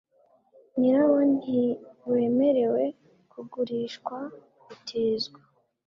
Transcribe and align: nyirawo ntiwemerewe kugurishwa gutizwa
nyirawo 0.77 1.19
ntiwemerewe 1.37 2.83
kugurishwa 3.31 4.17
gutizwa 4.63 5.39